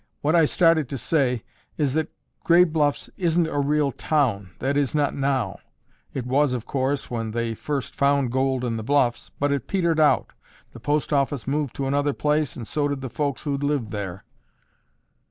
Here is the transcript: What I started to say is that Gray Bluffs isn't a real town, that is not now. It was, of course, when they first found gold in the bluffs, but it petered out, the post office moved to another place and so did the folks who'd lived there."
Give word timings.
What 0.21 0.35
I 0.35 0.45
started 0.45 0.89
to 0.89 0.97
say 0.97 1.43
is 1.77 1.93
that 1.93 2.09
Gray 2.43 2.63
Bluffs 2.63 3.07
isn't 3.17 3.45
a 3.45 3.59
real 3.59 3.91
town, 3.91 4.49
that 4.57 4.75
is 4.75 4.95
not 4.95 5.13
now. 5.13 5.59
It 6.11 6.25
was, 6.25 6.53
of 6.53 6.65
course, 6.65 7.11
when 7.11 7.29
they 7.29 7.53
first 7.53 7.93
found 7.95 8.31
gold 8.31 8.65
in 8.65 8.77
the 8.77 8.83
bluffs, 8.83 9.29
but 9.39 9.51
it 9.51 9.67
petered 9.67 9.99
out, 9.99 10.31
the 10.73 10.79
post 10.79 11.13
office 11.13 11.45
moved 11.47 11.75
to 11.75 11.85
another 11.85 12.13
place 12.13 12.55
and 12.55 12.67
so 12.67 12.87
did 12.87 13.01
the 13.01 13.11
folks 13.11 13.43
who'd 13.43 13.61
lived 13.61 13.91
there." 13.91 14.23